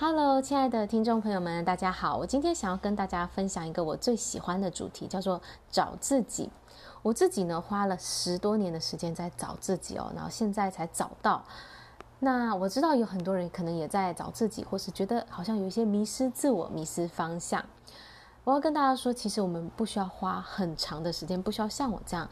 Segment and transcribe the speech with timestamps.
[0.00, 2.16] Hello，亲爱的听众朋友们，大家好。
[2.16, 6.48] 我今天想要跟大家分享一个我最喜欢的主题，叫做找自己。
[7.02, 11.42] 我自己呢，花了十多年的时间在找自己哦，然后现在才找到。
[12.20, 17.64] 那我知道有很多人可能也在找自己，或是觉得好像有一些迷失自我、迷失方向。
[18.44, 22.28] 我要跟大家说，其实我们不需要花很长的时间，不需要像我这样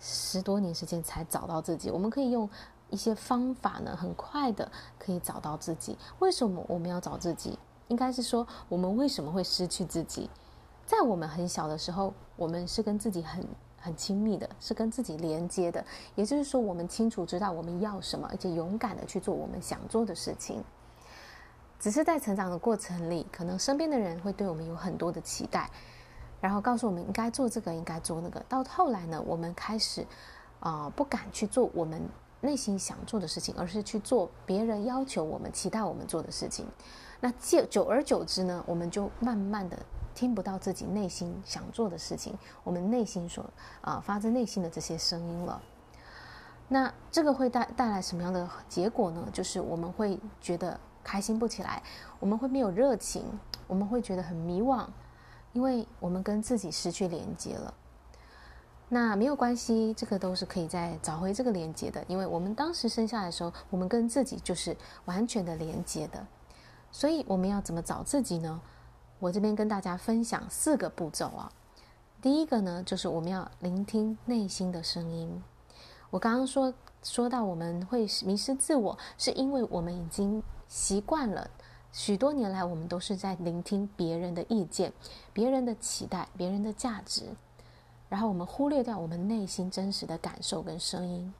[0.00, 1.88] 十多年时间才找到自己。
[1.88, 2.50] 我们可以用。
[2.90, 5.96] 一些方法呢，很快的可以找到自己。
[6.20, 7.58] 为什么我们要找自己？
[7.88, 10.28] 应该是说，我们为什么会失去自己？
[10.84, 13.46] 在我们很小的时候，我们是跟自己很
[13.78, 15.84] 很亲密的，是跟自己连接的。
[16.14, 20.62] 也就是说，我们清楚知道我们要什么，而且勇敢的去做我们想做的事情。
[21.78, 25.70] 只是在成长的过程里，可能身边的人会对我们有很多的期待，
[26.40, 28.40] 然后告诉我们应该做这个，应该做那个。
[28.48, 30.06] 到后来呢，我们开始
[30.60, 32.00] 啊、不敢去做我们。
[32.40, 36.66] 内心想做的事情，而是去做别人要求我们、期待我们做的事情。
[37.20, 39.78] 那久久而久之呢，我们就慢慢的
[40.14, 43.44] 听不到自己内心想做的事情，我们内心所
[43.80, 45.60] 啊、发自内心的这些声音了。
[46.68, 49.26] 那这个会带带来什么样的结果呢？
[49.32, 51.82] 就是我们会觉得开心不起来，
[52.20, 53.24] 我们会没有热情，
[53.66, 54.86] 我们会觉得很迷惘，
[55.52, 57.72] 因为我们跟自己失去连接了。
[58.88, 66.24] 那没有关系，这个都是可以再找回这个连接的，因为我们当时生下来的时候，我们跟自己就是完全的连接的。
[66.92, 68.60] 所以我们要怎么找自己呢？
[69.18, 71.50] 我这边跟大家分享四个步骤啊。
[72.22, 75.42] 第一个呢，就是我们要聆听内心的声音。
[76.10, 81.50] 我刚刚说说到我们会迷失自我，是因为我们已经习惯了
[81.90, 84.92] 许多年来，我们都是在聆听别人的意见、
[85.32, 87.24] 别人的期待、别人的价值。
[88.16, 91.34] 然后我们忽略掉我们内心真实的感受跟声音，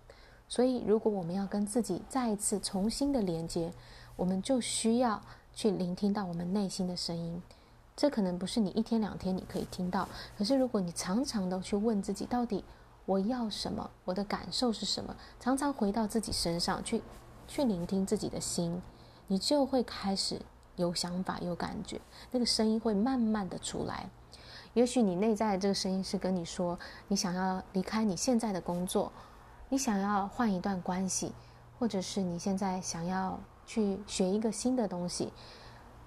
[0.46, 3.72] 所以如果我们要跟自己再一次重新的连接，
[4.14, 5.18] 我们就需要
[5.54, 7.42] 去聆听到我们内心的声音。
[7.96, 12.62] 这可能不是你一天两天你可以听到，可是如果你常常的去问自己，到底
[13.06, 17.02] 我要什么，我的感受是什么，常常回到自己身上去，
[17.48, 18.82] 去聆听自己的心，
[19.28, 20.38] 你就会开始
[20.76, 21.98] 有想法、有感觉，
[22.30, 24.10] 那个声音会慢慢的出来。
[24.76, 26.78] 也许你内在的这个声音是跟你说，
[27.08, 29.10] 你想要离开你现在的工作，
[29.70, 31.32] 你想要换一段关系，
[31.78, 35.32] 或者是你现在想要去学一个新的东西，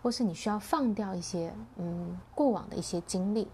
[0.03, 3.47] 或是你需要放掉一些嗯过往的一些经历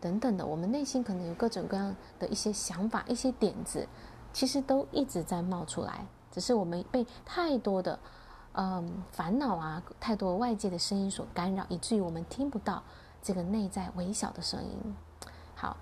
[0.00, 0.46] 等等的。
[0.46, 3.88] 我们内心可能有各种各样的一些想法、一些点子，
[4.32, 7.98] 其实都一直在冒出来，只是我们被太多的
[8.52, 12.80] 嗯烦恼啊、太多外界的声音所干扰，以至于我们听不到。
[13.22, 14.96] 这个内在微小的声音，
[15.54, 15.76] 好，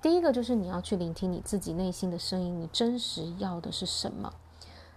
[0.00, 4.32] 第一个就是你要去聆听你自己内心的声音，你真实要的是什么？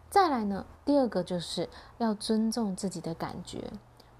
[0.09, 3.71] 再来呢，第二个就是要尊重自己的感觉。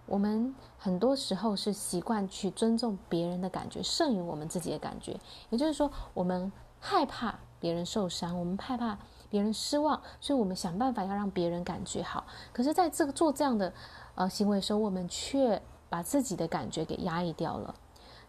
[0.07, 5.19] 我们很多时候是习惯去尊重别人的感觉，胜于我们自己的感觉。
[5.49, 8.99] 也就是说，我们害怕别人受伤，我们害怕
[9.31, 12.25] 别人失望，所以我们想办法要让别人感觉好。
[12.53, 13.73] 可是，在这个做这样的
[14.13, 15.59] 呃行为的时候，我们却
[15.89, 17.75] 把自己的感觉给压抑掉了，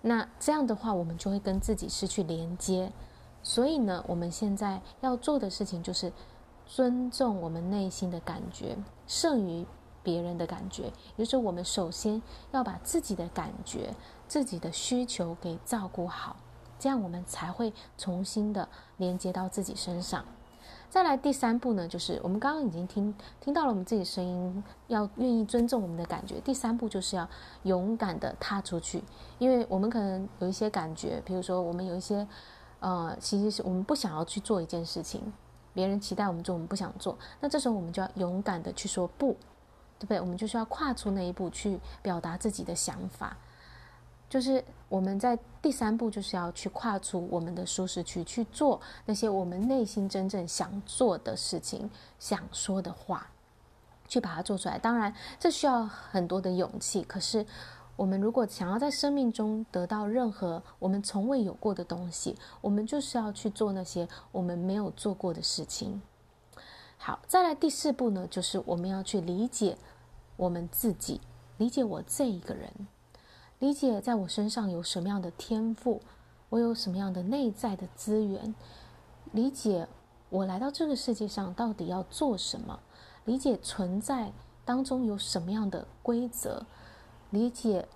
[0.03, 2.93] 那这样的话，我们就会跟自己失去连接。
[3.43, 6.12] 所以呢，我们现在要做的事情就是
[6.66, 9.65] 尊重我们内心的感觉，胜于
[10.03, 10.93] 别人的感觉。
[11.16, 12.21] 也就是我们首先
[12.53, 13.95] 要把自己的感觉、
[14.28, 16.37] 自己的需求给照顾好，
[16.78, 20.25] 这样我们才会重新的连接到自己身上。
[20.88, 26.41] 再来第三步呢，就是我们刚刚已经听听到了我们自己声音，要愿意尊重我们的感觉。
[26.41, 27.28] 第三步就是要
[27.64, 29.02] 勇敢的踏出去，
[29.38, 32.26] 因为我们可能有一些感觉，比如说我们有一些，
[32.80, 35.20] 呃，其实是我们不想要去做一件事情，
[35.74, 39.32] 别人期待我们做，我们不想做，那这时候我们就要勇敢的去说不，
[39.98, 40.20] 对不对？
[40.20, 43.36] 我们就需要跨出那一步去表达自己的想法。
[44.28, 51.88] 就是我们在第三步，就是要去跨出我们的舒适区，去做那些我们内心真正想做的事情、
[52.19, 53.31] 想说的话，
[54.09, 54.78] 去把它做出来。
[54.78, 57.03] 当然，这需要很多的勇气。
[57.03, 57.47] 可是，
[57.95, 66.03] 我们如果想要在生命中得到任何我们从未有过的东西，我们就是要去做那些我们没有做过的事情。
[66.98, 69.78] 好，再来第四步呢，就是我们要去理解
[70.36, 71.21] 我们自己，
[71.59, 72.72] 理解我这一个人。
[73.58, 76.03] 理解在我身上有什么样的天赋，
[76.50, 78.54] 我有什么样的内在的资源，
[79.32, 79.88] 理解
[80.28, 82.78] 我来到这个世界上到底要做什么，
[83.24, 84.32] 理解存在
[84.64, 86.66] 当中有什么样的规则，
[87.30, 87.88] 理解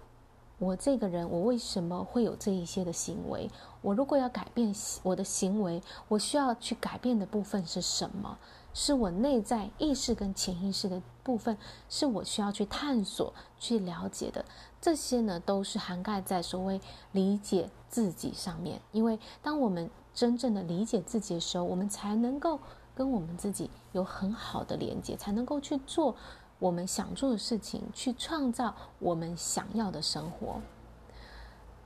[0.60, 8.36] 我这个人我为什么会有这一些的行为，我如果要改变我的行为，我需要去改变的部分是什么？
[8.74, 11.56] 是我内在意识跟潜意识的部分，
[11.88, 14.44] 是我需要去探索、去了解的。
[14.82, 16.78] 这些呢，都是涵盖在所谓
[17.12, 18.80] 理解自己上面。
[18.92, 22.60] 因为当我们真正的理解自己的时候，我们才能够
[22.94, 26.14] 跟我们自己有很好的连接，才能够去做
[26.60, 30.60] 我们想做的事情，去创造我们想要的生活。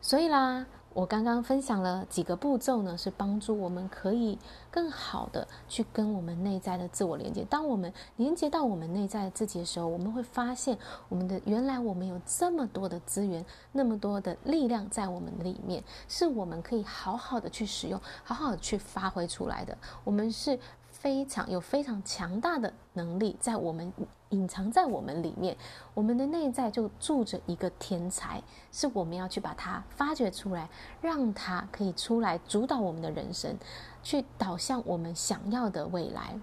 [0.03, 0.67] 所以啦。
[0.95, 4.39] 我刚刚分享了几个步骤呢，是帮助我们可以
[4.71, 7.45] 更好的去跟我们内在的自我连接。
[7.51, 10.79] 当我们连接到我们内在的自己的时候，我们会发现，
[11.09, 19.77] 我们的原来我们有这么多的资源，那么多的力量在我们里面，是我们可以好好的去使用，好好的去发挥出来的。
[20.05, 20.57] 我们是。
[21.05, 23.93] 非常有非常强大的能力在我们
[24.31, 25.55] 隐藏在我们里面，
[25.93, 28.43] 我们的内在就住着一个天才，
[28.73, 30.67] 是我们要去把它发掘出来，
[31.03, 33.55] 让它可以出来主导我们的人生，
[34.03, 36.41] 去导向我们想要的未来。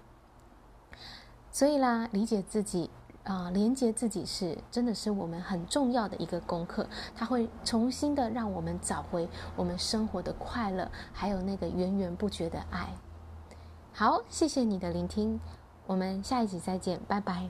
[1.52, 2.88] 所以啦，理解自己
[3.24, 12.88] 啊，连接自己是真的是我们很重要的一个功课，它会重新的让我们找回我们生活的快乐，还有那个源源不绝的爱。
[13.94, 15.40] 好，谢谢你的聆听，
[15.86, 17.50] 我们下一集再见，拜拜。